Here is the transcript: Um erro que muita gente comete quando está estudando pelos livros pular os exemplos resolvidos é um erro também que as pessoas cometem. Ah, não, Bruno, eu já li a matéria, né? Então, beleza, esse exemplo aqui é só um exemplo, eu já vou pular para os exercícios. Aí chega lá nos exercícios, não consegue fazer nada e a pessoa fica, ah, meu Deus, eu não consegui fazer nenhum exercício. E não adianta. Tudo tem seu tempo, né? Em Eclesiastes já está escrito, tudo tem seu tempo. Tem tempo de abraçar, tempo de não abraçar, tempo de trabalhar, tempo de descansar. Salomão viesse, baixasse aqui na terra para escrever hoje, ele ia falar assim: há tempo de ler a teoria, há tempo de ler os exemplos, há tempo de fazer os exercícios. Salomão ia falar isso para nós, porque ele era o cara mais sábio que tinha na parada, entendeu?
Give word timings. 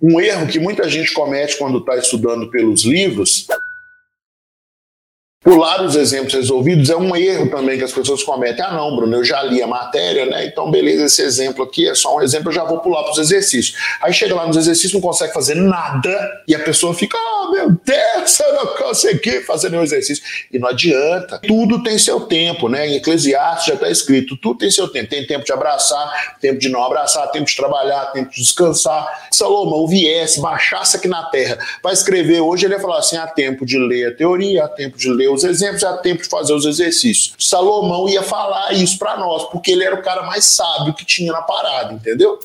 Um 0.00 0.20
erro 0.20 0.46
que 0.46 0.58
muita 0.58 0.88
gente 0.88 1.12
comete 1.12 1.56
quando 1.56 1.78
está 1.78 1.96
estudando 1.96 2.50
pelos 2.50 2.84
livros 2.84 3.46
pular 5.46 5.80
os 5.84 5.94
exemplos 5.94 6.34
resolvidos 6.34 6.90
é 6.90 6.96
um 6.96 7.14
erro 7.14 7.48
também 7.48 7.78
que 7.78 7.84
as 7.84 7.92
pessoas 7.92 8.20
cometem. 8.24 8.64
Ah, 8.64 8.72
não, 8.72 8.96
Bruno, 8.96 9.14
eu 9.14 9.24
já 9.24 9.44
li 9.44 9.62
a 9.62 9.66
matéria, 9.68 10.26
né? 10.26 10.44
Então, 10.44 10.68
beleza, 10.72 11.04
esse 11.04 11.22
exemplo 11.22 11.62
aqui 11.62 11.88
é 11.88 11.94
só 11.94 12.16
um 12.16 12.20
exemplo, 12.20 12.48
eu 12.48 12.52
já 12.52 12.64
vou 12.64 12.80
pular 12.80 13.04
para 13.04 13.12
os 13.12 13.18
exercícios. 13.18 13.78
Aí 14.02 14.12
chega 14.12 14.34
lá 14.34 14.44
nos 14.44 14.56
exercícios, 14.56 14.92
não 14.92 15.00
consegue 15.00 15.32
fazer 15.32 15.54
nada 15.54 16.42
e 16.48 16.54
a 16.54 16.58
pessoa 16.58 16.92
fica, 16.92 17.16
ah, 17.16 17.35
meu 17.50 17.70
Deus, 17.84 18.40
eu 18.40 18.54
não 18.54 18.66
consegui 18.76 19.40
fazer 19.42 19.70
nenhum 19.70 19.82
exercício. 19.82 20.24
E 20.52 20.58
não 20.58 20.68
adianta. 20.68 21.40
Tudo 21.46 21.82
tem 21.82 21.98
seu 21.98 22.20
tempo, 22.20 22.68
né? 22.68 22.88
Em 22.88 22.96
Eclesiastes 22.96 23.66
já 23.66 23.74
está 23.74 23.90
escrito, 23.90 24.36
tudo 24.36 24.58
tem 24.58 24.70
seu 24.70 24.88
tempo. 24.88 25.10
Tem 25.10 25.26
tempo 25.26 25.44
de 25.44 25.52
abraçar, 25.52 26.36
tempo 26.40 26.58
de 26.58 26.68
não 26.68 26.82
abraçar, 26.82 27.30
tempo 27.30 27.46
de 27.46 27.56
trabalhar, 27.56 28.06
tempo 28.12 28.30
de 28.30 28.40
descansar. 28.40 29.28
Salomão 29.30 29.86
viesse, 29.86 30.40
baixasse 30.40 30.96
aqui 30.96 31.08
na 31.08 31.24
terra 31.24 31.58
para 31.82 31.92
escrever 31.92 32.40
hoje, 32.40 32.66
ele 32.66 32.74
ia 32.74 32.80
falar 32.80 32.98
assim: 32.98 33.16
há 33.16 33.26
tempo 33.26 33.64
de 33.64 33.78
ler 33.78 34.08
a 34.08 34.14
teoria, 34.14 34.64
há 34.64 34.68
tempo 34.68 34.96
de 34.96 35.10
ler 35.10 35.28
os 35.28 35.44
exemplos, 35.44 35.84
há 35.84 35.96
tempo 35.98 36.22
de 36.22 36.28
fazer 36.28 36.52
os 36.52 36.64
exercícios. 36.64 37.34
Salomão 37.38 38.08
ia 38.08 38.22
falar 38.22 38.72
isso 38.72 38.98
para 38.98 39.16
nós, 39.16 39.44
porque 39.50 39.72
ele 39.72 39.84
era 39.84 39.94
o 39.94 40.02
cara 40.02 40.22
mais 40.22 40.44
sábio 40.44 40.94
que 40.94 41.04
tinha 41.04 41.32
na 41.32 41.42
parada, 41.42 41.92
entendeu? 41.92 42.38